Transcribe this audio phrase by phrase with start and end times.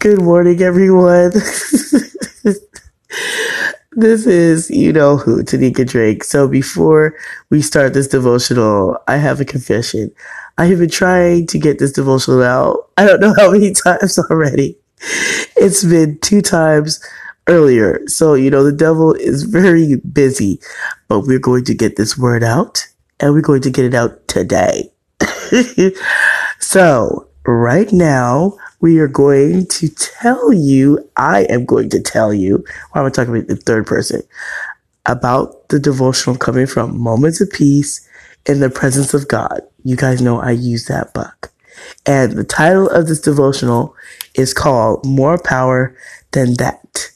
[0.00, 1.30] Good morning, everyone.
[3.92, 6.24] this is, you know who, Tanika Drake.
[6.24, 7.14] So before
[7.50, 10.10] we start this devotional, I have a confession.
[10.56, 12.88] I have been trying to get this devotional out.
[12.96, 14.78] I don't know how many times already.
[15.58, 16.98] It's been two times
[17.46, 18.00] earlier.
[18.06, 20.62] So, you know, the devil is very busy,
[21.08, 22.88] but we're going to get this word out
[23.20, 24.90] and we're going to get it out today.
[26.58, 32.64] so right now we are going to tell you, I am going to tell you,
[32.92, 34.22] why am I talking about the third person,
[35.06, 38.08] about the devotional coming from Moments of Peace
[38.46, 39.60] in the Presence of God.
[39.84, 41.52] You guys know I use that book.
[42.06, 43.94] And the title of this devotional
[44.34, 45.96] is called More Power
[46.32, 47.10] Than That.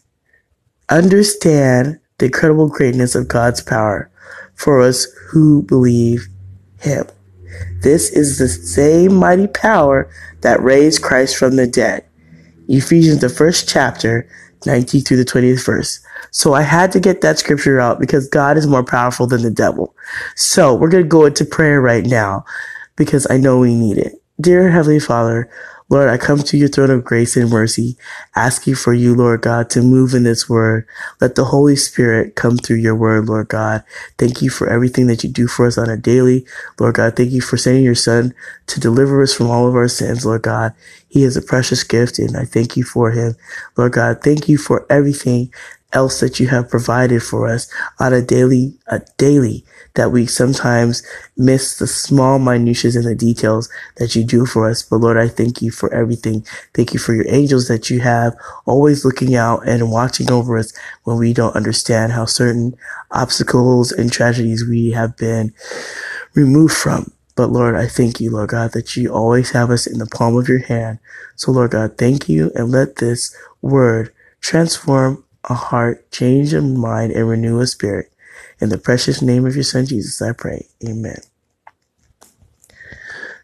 [0.89, 4.11] Understand the incredible greatness of God's power
[4.55, 6.29] for us who believe
[6.81, 7.07] Him.
[7.83, 12.05] This is the same mighty power that raised Christ from the dead.
[12.69, 14.29] Ephesians, the first chapter,
[14.67, 16.01] 19 through the 20th verse.
[16.31, 19.51] So I had to get that scripture out because God is more powerful than the
[19.51, 19.95] devil.
[20.35, 22.45] So we're going to go into prayer right now
[22.97, 24.15] because I know we need it.
[24.41, 25.49] Dear Heavenly Father,
[25.91, 27.99] Lord, I come to your throne of grace and mercy,
[28.35, 30.87] asking for you, Lord God, to move in this word.
[31.21, 33.85] Let the Holy Spirit come through your word, Lord God.
[34.17, 36.47] Thank you for everything that you do for us on a daily.
[36.81, 38.35] Lord God, thank you for sending your son
[38.69, 40.73] to deliver us from all of our sins, Lord God.
[41.07, 43.37] He is a precious gift and I thank you for him.
[43.77, 45.53] Lord God, thank you for everything
[45.93, 51.03] else that you have provided for us on a daily, a daily that we sometimes
[51.37, 54.83] miss the small minutiae and the details that you do for us.
[54.83, 56.45] But Lord, I thank you for everything.
[56.75, 58.35] Thank you for your angels that you have
[58.67, 60.73] always looking out and watching over us
[61.05, 62.77] when we don't understand how certain
[63.11, 65.55] obstacles and tragedies we have been
[66.35, 67.13] removed from.
[67.37, 70.37] But Lord, I thank you, Lord God, that you always have us in the palm
[70.37, 70.99] of your hand.
[71.37, 77.13] So Lord God, thank you and let this word transform a heart, change a mind,
[77.13, 78.11] and renew a spirit.
[78.61, 80.67] In the precious name of your son Jesus, I pray.
[80.87, 81.21] Amen.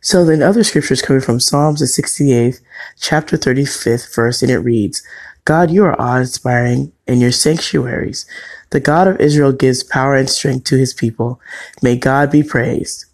[0.01, 2.61] So then other scriptures coming from Psalms the 68th,
[2.99, 5.03] chapter 35th verse, and it reads,
[5.45, 8.25] God, you are awe-inspiring in your sanctuaries.
[8.71, 11.41] The God of Israel gives power and strength to his people.
[11.83, 13.07] May God be praised.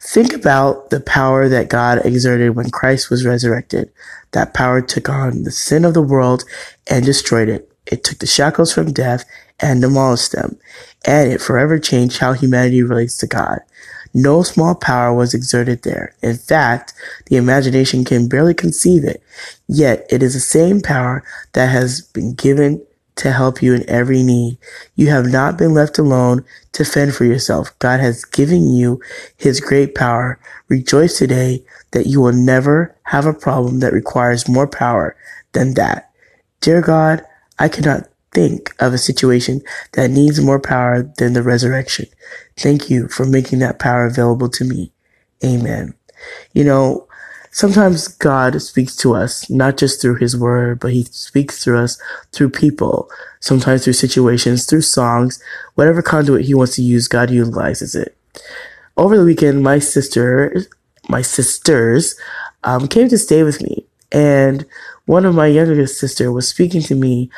[0.00, 3.92] Think about the power that God exerted when Christ was resurrected.
[4.32, 6.44] That power took on the sin of the world
[6.88, 7.71] and destroyed it.
[7.86, 9.24] It took the shackles from death
[9.60, 10.58] and demolished them,
[11.04, 13.60] and it forever changed how humanity relates to God.
[14.14, 16.14] No small power was exerted there.
[16.22, 16.92] In fact,
[17.26, 19.22] the imagination can barely conceive it.
[19.68, 22.84] Yet it is the same power that has been given
[23.16, 24.58] to help you in every need.
[24.96, 27.76] You have not been left alone to fend for yourself.
[27.78, 29.00] God has given you
[29.36, 30.38] his great power.
[30.68, 35.16] Rejoice today that you will never have a problem that requires more power
[35.52, 36.10] than that.
[36.60, 37.24] Dear God,
[37.58, 39.60] I cannot think of a situation
[39.92, 42.06] that needs more power than the resurrection.
[42.56, 44.92] Thank you for making that power available to me.
[45.44, 45.94] Amen.
[46.52, 47.06] You know,
[47.50, 52.00] sometimes God speaks to us, not just through his word, but he speaks through us
[52.32, 55.42] through people, sometimes through situations, through songs,
[55.74, 58.16] whatever conduit he wants to use, God utilizes it.
[58.96, 60.64] Over the weekend, my sister,
[61.08, 62.14] my sisters,
[62.64, 63.81] um, came to stay with me
[64.12, 64.64] and
[65.06, 67.30] one of my younger sister was speaking to me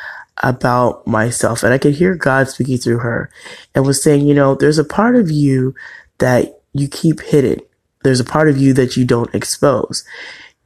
[0.43, 3.29] about myself and I could hear God speaking through her
[3.73, 5.73] and was saying, you know, there's a part of you
[6.17, 7.59] that you keep hidden
[8.05, 10.05] there's a part of you that you don't expose.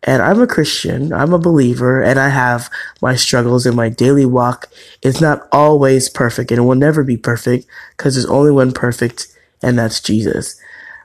[0.04, 2.70] And I'm a Christian, I'm a believer, and I have
[3.02, 4.70] my struggles in my daily walk.
[5.02, 7.66] It's not always perfect and it will never be perfect
[7.96, 9.28] because there's only one perfect
[9.64, 10.60] and that's Jesus.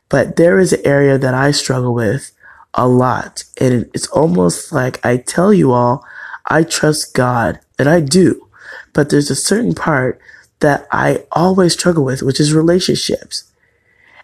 [0.08, 2.32] But there is an area that I struggle with
[2.74, 3.44] a lot.
[3.60, 6.04] And it's almost like I tell you all,
[6.46, 8.48] I trust God and I do.
[8.92, 10.20] But there's a certain part
[10.60, 13.50] that I always struggle with, which is relationships.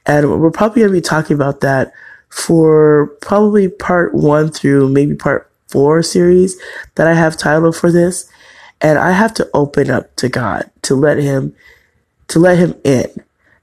[0.07, 1.93] And we're probably going to be talking about that
[2.29, 6.61] for probably part one through maybe part four series
[6.95, 8.31] that I have titled for this.
[8.81, 11.55] And I have to open up to God to let him,
[12.29, 13.09] to let him in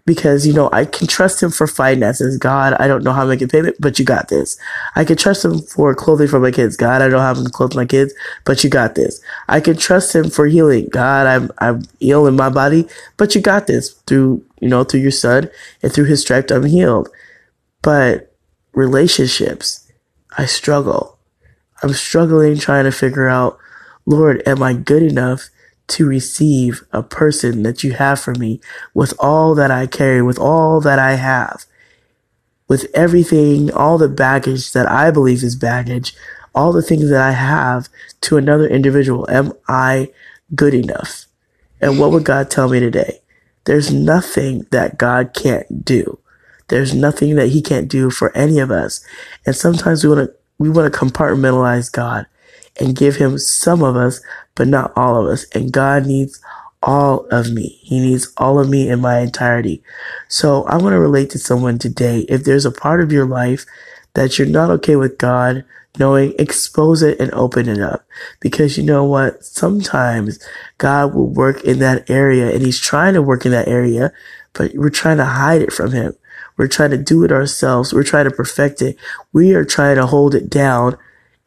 [0.07, 2.37] because, you know, I can trust him for finances.
[2.37, 4.57] God, I don't know how to make a payment, but you got this.
[4.95, 6.77] I can trust him for clothing for my kids.
[6.77, 8.13] God, I don't have to clothe my kids,
[8.45, 9.19] but you got this.
[9.49, 10.87] I can trust him for healing.
[10.87, 12.87] God, I'm, I'm ill in my body,
[13.17, 15.49] but you got this through, you know, through your son
[15.83, 17.09] and through his stripe, I'm healed.
[17.81, 18.33] But
[18.71, 19.91] relationships,
[20.37, 21.19] I struggle.
[21.83, 23.57] I'm struggling trying to figure out,
[24.05, 25.49] Lord, am I good enough
[25.87, 28.59] to receive a person that you have for me
[28.93, 31.65] with all that I carry, with all that I have,
[32.67, 36.13] with everything, all the baggage that I believe is baggage,
[36.53, 37.87] all the things that I have
[38.21, 39.29] to another individual?
[39.29, 40.11] Am I
[40.55, 41.25] good enough?
[41.79, 43.21] And what would God tell me today?
[43.65, 46.19] There's nothing that God can't do.
[46.69, 49.05] There's nothing that he can't do for any of us.
[49.45, 52.25] And sometimes we want to, we want to compartmentalize God
[52.79, 54.21] and give him some of us,
[54.55, 55.45] but not all of us.
[55.53, 56.41] And God needs
[56.81, 57.79] all of me.
[57.83, 59.83] He needs all of me in my entirety.
[60.27, 62.21] So I want to relate to someone today.
[62.29, 63.65] If there's a part of your life
[64.13, 65.65] that you're not okay with God
[65.99, 68.05] knowing, expose it and open it up.
[68.39, 69.43] Because you know what?
[69.43, 70.39] Sometimes
[70.77, 74.13] God will work in that area and he's trying to work in that area,
[74.53, 76.13] but we're trying to hide it from him.
[76.55, 77.93] We're trying to do it ourselves.
[77.93, 78.97] We're trying to perfect it.
[79.31, 80.97] We are trying to hold it down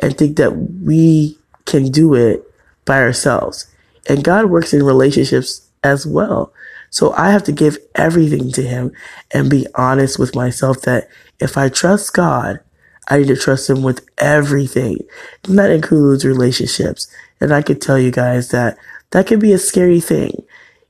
[0.00, 2.44] and think that we can do it
[2.85, 3.67] by ourselves.
[4.08, 6.52] And God works in relationships as well.
[6.91, 8.93] So I have to give everything to him
[9.31, 11.08] and be honest with myself that
[11.38, 12.61] if I trust God,
[13.08, 14.99] I need to trust him with everything.
[15.44, 17.12] And that includes relationships.
[17.41, 18.76] And I could tell you guys that
[19.11, 20.44] that can be a scary thing.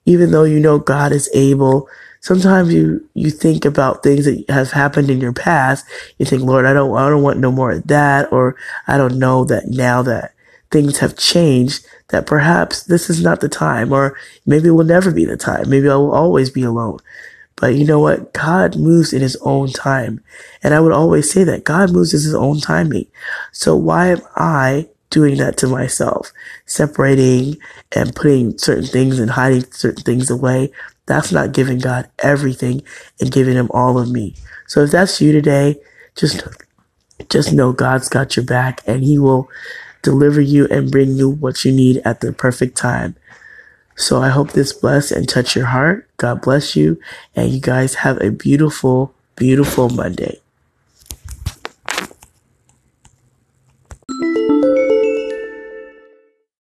[0.06, 1.88] Even though you know God is able
[2.20, 5.84] sometimes you, you think about things that have happened in your past.
[6.18, 8.32] You think, Lord, I don't, I don't want no more of that.
[8.32, 8.56] Or
[8.86, 10.34] I don't know that now that
[10.70, 15.10] things have changed, that perhaps this is not the time, or maybe it will never
[15.10, 15.68] be the time.
[15.68, 16.98] Maybe I will always be alone.
[17.56, 18.32] But you know what?
[18.32, 20.22] God moves in his own time.
[20.62, 23.06] And I would always say that God moves in his own timing.
[23.52, 26.32] So why am I doing that to myself?
[26.66, 27.58] Separating
[27.94, 30.72] and putting certain things and hiding certain things away.
[31.06, 32.82] That's not giving God everything
[33.20, 34.34] and giving him all of me.
[34.66, 35.76] So if that's you today,
[36.14, 36.42] just,
[37.28, 39.48] just know God's got your back and he will
[40.02, 43.16] deliver you and bring you what you need at the perfect time.
[43.96, 46.08] So I hope this bless and touch your heart.
[46.16, 46.98] God bless you.
[47.36, 50.40] And you guys have a beautiful, beautiful Monday.